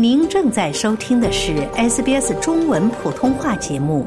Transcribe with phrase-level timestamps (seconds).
[0.00, 4.06] 您正在收听的是 SBS 中文普通话节目。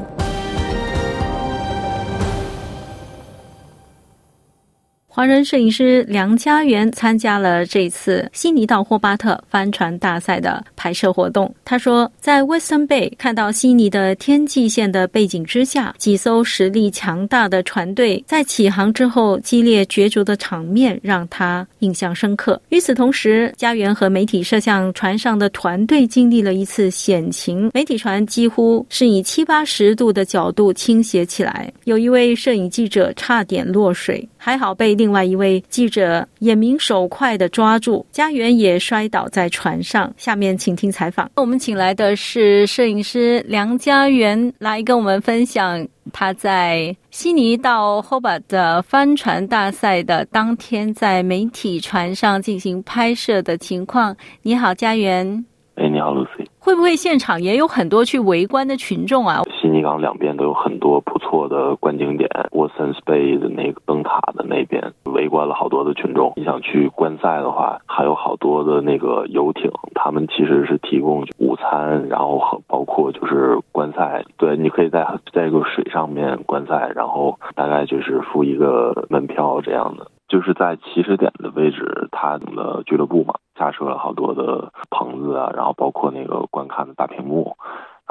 [5.14, 11.54] 华人摄影师梁家元参加了这次悉尼到霍巴特帆船大赛的拍摄活动。
[11.66, 22.58] 他说，在 Western Bay 看到悉尼的天际线的背景之下，几艘实力强大的船队在起航之后激烈角逐的场面让他印象深刻。
[22.70, 34.92] 与此同时，家园和媒体摄像船上的团队经历了一次险情，媒体船几乎是以七八十度的角度倾斜起来，有一位摄影记者差点落水，还好被。
[34.94, 40.12] 另外一位记者眼明手快的抓住家园，也摔倒在船上。
[40.16, 41.30] 下面请听采访。
[41.36, 54.14] 我们请来的是摄影师梁家园，来跟我们分享他在悉尼到 Hobart 的帆船大赛的当天，在媒体船上进行拍摄的情况。
[54.42, 55.44] 你好，家园。
[55.76, 56.46] 哎，你好，Lucy。
[56.58, 59.42] 会不会现场也有很多去围观的群众啊？
[59.60, 66.32] 悉港两边都有很多不错的观景点，Watsons Bay 的那个灯塔的那边围观了好多的群众。
[66.36, 74.24] 你想去观赛的话，还有好多的那个游艇，他们其实是提供午餐，然后包括就是观赛。
[74.36, 80.06] 对，你可以在在一个水上面观赛，然后大概就是付一个门票这样的。
[80.28, 87.54] 就是在起始点的位置，他的俱乐部嘛，架设了好多的棚子啊，然后包括那个观看的大屏幕，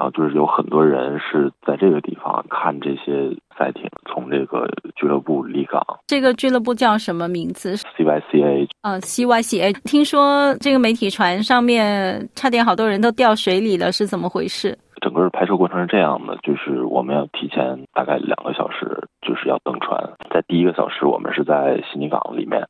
[0.02, 5.80] 然后就是有很多人是在这个地方看这些赛艇从这个俱乐部离港。
[6.08, 8.68] 这个俱乐部叫什么名字？CYCA。
[8.82, 9.72] 啊，CYCA。
[9.84, 14.76] 听说这个媒体船上面差点好多人都掉水里了，是怎么回事？
[15.02, 20.00] 整个拍摄过程是这样的，就是我们要提前大概两个小时，就是要登船。
[20.34, 22.68] 在第一个小时，我们是在悉尼港里面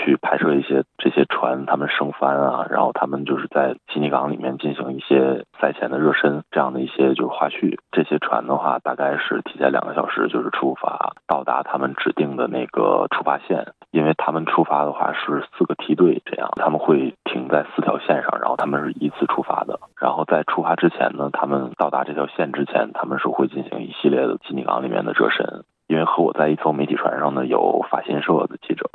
[0.00, 7.76] 去拍摄一些这些船他们升帆啊，然后他们就是在悉尼港里面进行一些赛前的热身，这样的一些就是花絮。
[7.92, 13.66] 这些船的话，大概是提前两个小时就是出发，到达他们指定的那个出发线。
[13.90, 19.80] 因为他们出发的话是四个梯队，这样他们会停在四条线上，然后他们是依次出发的。
[20.00, 25.64] 然后在出发之前呢，他们到达这条线之前，他们是会进行一系列的悉尼港里面的热身。
[25.88, 28.88] 因为和我在一艘媒体船上呢，有法新社的记者、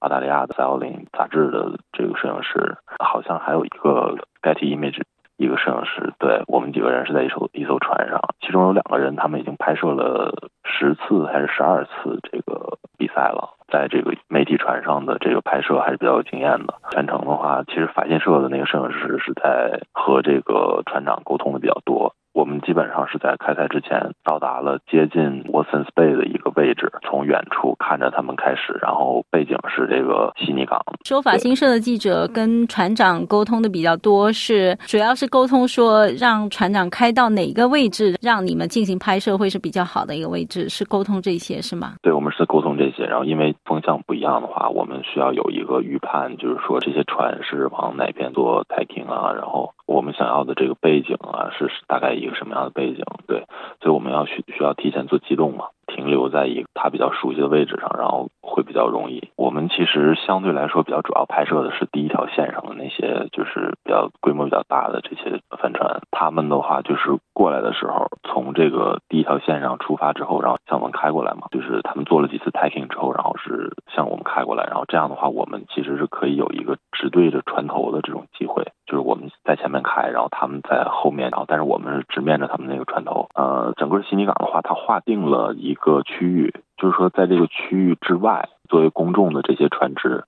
[0.00, 5.02] 澳大利亚的《Sailing》杂志的这个摄影师，好像还有一个 Getty Image
[5.36, 6.12] 一个摄影师。
[6.18, 10.32] 对我们几个人是在一艘一艘船上，其中有两个人他们已经拍摄了
[10.64, 13.54] 十次还是十二次这个比赛了。
[13.70, 16.74] 在这个媒体船上的这个拍摄还是比较有经验的。
[16.90, 22.14] 全程的话，其实法新社的那个摄影师是在和这个船长沟通的比较多。
[22.38, 30.80] 我们基本上是在开赛之前到达了接近 Watsons Bay 的一个位置，从远处看着他们开始，然后背景是这个悉尼港。
[31.04, 41.94] 说法新社的记者跟船长沟通的比较多，是主要是沟通说让船长开到哪个位置，让你们进行拍摄会是比较好的一个位置，是沟通这些是吗？
[42.02, 43.04] 对，我们是沟通这些。
[43.04, 49.72] 然后因为风向不一样的话，我们需要有一个预判，就是说这些船是往哪边做 tacking 啊，然后。
[49.88, 53.04] 我们想要的这个背景啊，是大概一个什么样的背景？
[53.28, 53.44] 对，
[53.80, 59.28] 所以我们要需需要提前做机动嘛，停留在一个他比较熟悉的位置上，然后会比较容易。
[59.36, 66.00] 我们其实相对来说比较主要拍摄的是第一条线上的那些，就是比较规模比较大的这些帆船。
[66.10, 78.64] 他们的话就是过来的时候，从这个第一条线上出发之后，然后向我们开过来嘛，就是他们做了几次 tacking 之后，然后是向我们开过来，然后这样的话，我们其实是可以有一个直对着船头的这种机会。
[78.88, 83.28] 就是我们在前面开，然后他们在后面，然后但是我们是直面着他们那个船头。
[83.34, 90.24] 呃，整个悉尼港的话，它划定了一个区域，就是说在这个区域之外，作为公众的这些船只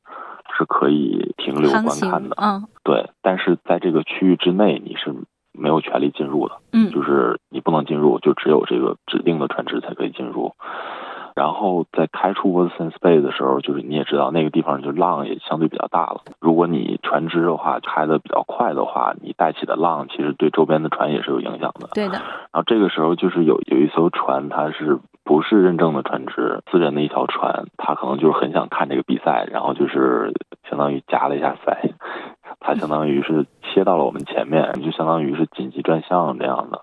[0.58, 2.36] 是可以停留观看的。
[2.36, 3.08] 嗯，对。
[3.22, 5.14] 但是在这个区域之内，你是
[5.52, 6.56] 没有权利进入的。
[6.74, 10.52] 嗯，就是你不能进入，就只有这个指定的船只才可以进入。
[11.40, 16.20] 然后在开出 Watsons Bay 的时候，就是你也知道那个地方就浪也相对比较大了。
[16.38, 21.88] 如果你船只的话开的比较快的话，你带起的浪其实对周边的船也是有影响的。
[21.94, 22.18] 对的。
[22.18, 30.34] 然后这个时候就是有有一艘船，它是不是认证的船只，私人的一条船，它可能就是很想看这个比赛，然后就是
[30.68, 31.94] 相当于加了一下塞，
[32.60, 36.82] 它相当于是切到了我们前面，就相当于是紧急转向这样的。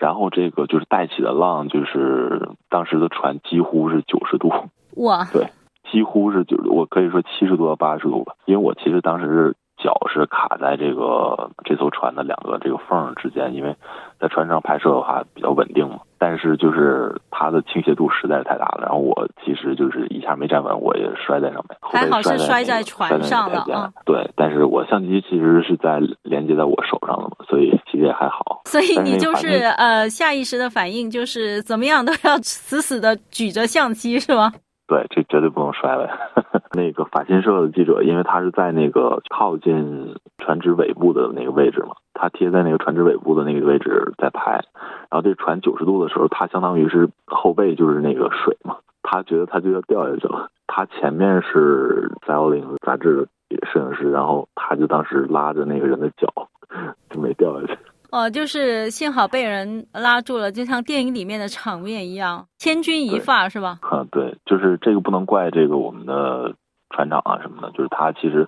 [0.00, 4.50] 然后这个就是带起的浪，就是当时的船几乎是九十度，
[4.96, 5.46] 哇，对，
[5.92, 13.74] 几乎是就我可以说七十度到八十度吧，因为我其实当时是脚是卡在这个这艘船的两个这个缝之间，因为
[14.18, 16.00] 在船上拍摄的话比较稳定嘛。
[16.18, 21.78] 但是就是它的倾斜度实在是太大了，然后我其实就是一下没站稳，我也摔在上面。
[21.80, 23.90] 还好是摔在船上了啊。
[24.04, 28.60] 对，但是我相机其实是在连接在我手上的嘛，所以其实也还好。
[28.66, 34.52] 所以你就是呃下意识的反应就是怎么样都要 死死的举着相机是吗？
[34.90, 36.10] 对，这绝对不能摔了。
[36.74, 44.60] 那个法新社的记者，因为他是在那个靠近船只尾部的那个位置嘛，他贴在那个船只尾部的那个位置在拍。
[45.08, 50.48] 然后这船九十度的时候，他相当于是后背就是那个水嘛，他觉得他就要掉下去了。
[50.66, 56.26] 他前面是《Sailing》杂志的摄影师，然后他就当时拉着那个人的脚，
[57.10, 57.78] 就没掉下去。
[58.12, 63.78] 哦，就是幸好被人拉住了，就像电影里面的场面一样，千钧一发是吧？
[63.82, 66.54] 啊，对，就是这个不能怪这个我们的
[66.90, 68.46] 船长啊什么的，就是他其实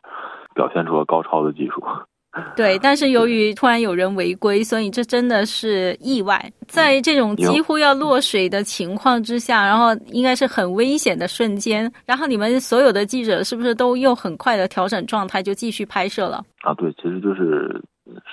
[0.55, 1.83] 表现出了高超的技术。
[2.57, 6.51] 对，但是由于突然有人违规，所以这真的是意外。
[6.67, 16.43] 在这种几乎要落水的情况之下，然后应该是很危险的瞬间，然后你们所有的记者是不是都又很快的调整状态，就继续拍摄了？
[16.63, 17.81] 啊，对，其实就是。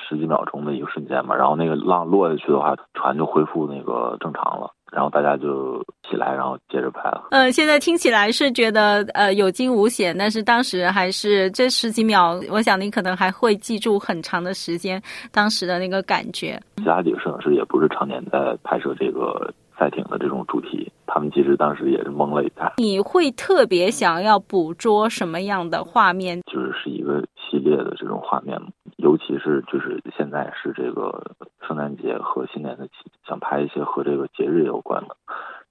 [0.09, 7.27] 十几秒钟的一个瞬间嘛，然后那个浪落下去的话，船就恢复那个正常了，然后大家就起来，然后接着拍了。
[7.29, 14.99] 呃，现在听起来是觉得呃有惊无险，但是当时还是这十几秒，我想你可能还会记住很长的时间
[15.31, 16.59] 当时的那个感觉。
[16.77, 22.73] 其他几个摄影师也不是常年在拍摄这个赛艇的这种主题，他们其实当时也是懵了一下。
[22.77, 26.41] 你会特别想要捕捉什么样的画面？
[26.51, 28.57] 就是是一个系列的这种画面
[28.99, 31.31] 尤其是就是现在是这个
[31.65, 32.93] 圣诞节和新年的期，
[33.25, 35.15] 想拍一些和这个节日有关的，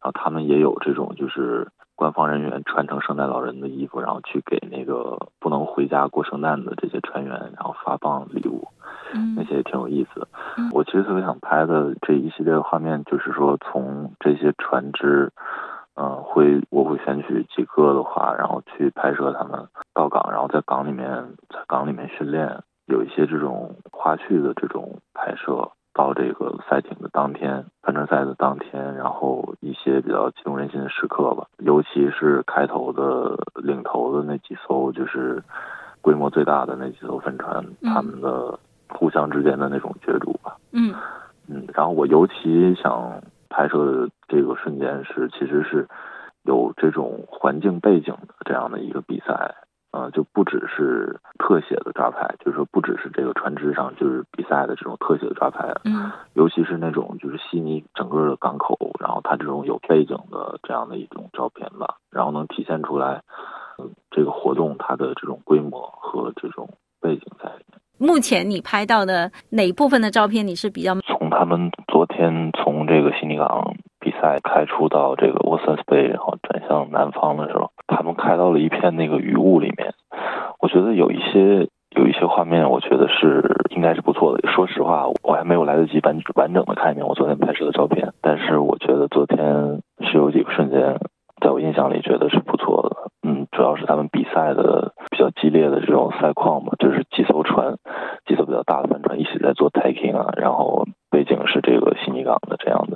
[0.00, 8.66] 然后他们也有这种就是官方人员穿成圣诞老人的衣服，然后去给那个不能回家过圣诞的这些船员，然后发放礼物，
[9.36, 10.28] 那些也挺有意思的。
[10.72, 15.30] 我其实特别想拍的这一系列的画面，就是说从这些船只，
[15.96, 22.62] 嗯，会我会选取几个的话，然后去拍摄他们到港，然后在港里面在港里面训练。
[22.88, 35.42] 有一些这种花絮的这种拍摄，到这个赛艇的当天，帆船赛的当天，然后一些比较激动人心的时刻吧，尤其是开头的领头的那几艘，就是
[36.00, 38.58] 规模最大的那几艘帆船，他们的
[38.88, 40.56] 互相之间的那种角逐吧。
[40.72, 40.94] 嗯
[41.46, 43.20] 嗯，然后我尤其想
[43.50, 45.86] 拍摄的这个瞬间是，其实是
[46.44, 49.54] 有这种环境背景的这样的一个比赛。
[49.90, 63.22] 呃，就不只是特写的抓拍，就是说不只是这个船只上就是比赛的这种特写的抓拍，嗯，尤其是那种就是悉尼整个的港口，然后它这种有背景的这样的一种照片吧，然后能体现出来，
[63.78, 66.68] 嗯，这个活动它的这种规模和这种
[67.00, 67.80] 背景在里面。
[67.96, 70.94] 目前你拍到的哪部分的照片你是比较？
[71.00, 77.72] 从他们昨天从这个悉尼港比赛开出到这个沃森斯贝，然后转向南方的时候。
[77.88, 79.92] 他们开到了一片那个雨雾里面，
[80.60, 84.48] 我觉得有一些有一些画面，我觉得是应该是不错的。
[84.52, 91.00] 说实话，我还没有来得及完完整的看一遍我昨天拍摄的照片，但是我觉得昨天是有几个瞬间，
[91.42, 93.10] 在我印象里觉得是不错的。
[93.26, 97.76] 嗯，主要是他们比赛的比较激烈的这种赛况嘛，就是几艘船，
[98.26, 102.86] 几艘比较大的帆船一起在做 taking 啊，然后背景是这个悉尼港的这样。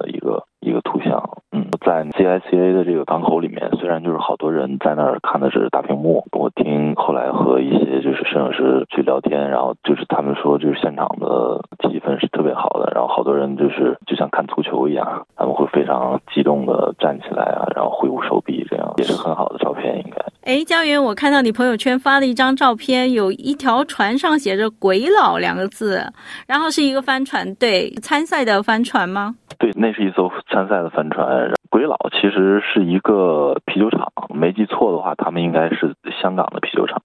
[2.32, 20.22] 在 CICA 的这个港口里面，虽然就是好多人在那儿看的是大屏幕，我听后来和一些就是摄影师去聊天，然后就是他们说，就是现场的气氛是特别好的，然后好多人就是就像看足球一样，他们会非常激动的站起来啊，然后挥舞手臂，这样也是很好的照片，应该。
[20.44, 26.03] 哎，家园，我看到你朋友圈发了一张照片，有一条船上写着“鬼佬”两个字，
[26.48, 29.34] 然后是一个帆船对参赛的帆船吗？
[29.58, 31.53] 对，那是一艘参赛的帆船。
[31.72, 37.00] 鬼佬其实是一个啤酒厂，没记错的话，他们应该是香港的啤酒厂。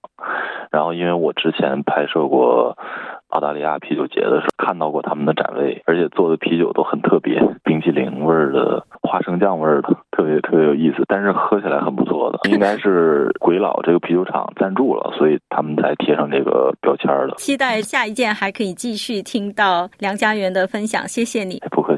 [0.70, 2.76] 然后，因为我之前拍摄过
[3.28, 11.02] 澳大利亚啤酒节的时候，看到过他们的展位，而且做的啤酒都很特别，冰淇淋味儿的、花生酱味儿的，特别特别有意思。
[11.08, 17.34] 但是喝起来很不错的，应该是鬼佬这个啤酒厂赞助了，所以他们才贴上这个标签的。
[17.38, 21.58] 期待下一件还可以继续听到梁家园的分享，谢谢你。
[21.70, 21.97] 不客气。